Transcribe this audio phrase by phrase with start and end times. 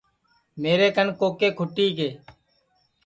[0.61, 2.11] میرے کن کوکے کُھٹی گئے